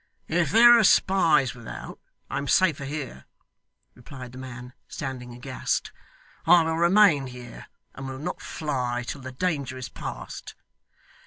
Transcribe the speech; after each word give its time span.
'If 0.27 0.49
there 0.49 0.75
are 0.79 0.83
spies 0.83 1.53
without, 1.53 1.99
I 2.27 2.39
am 2.39 2.47
safer 2.47 2.85
here,' 2.85 3.25
replied 3.93 4.31
the 4.31 4.39
man, 4.39 4.73
standing 4.87 5.31
aghast. 5.35 5.91
'I 6.47 6.63
will 6.63 6.77
remain 6.77 7.27
here, 7.27 7.67
and 7.93 8.07
will 8.07 8.17
not 8.17 8.41
fly 8.41 9.03
till 9.05 9.21
the 9.21 9.31
danger 9.31 9.77
is 9.77 9.89
past. 9.89 10.55